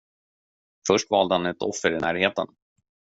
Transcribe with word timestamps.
Först 0.87 1.09
valde 1.11 1.35
han 1.35 1.45
ett 1.45 1.61
offer 1.61 1.91
i 1.95 1.99
närheten. 1.99 2.47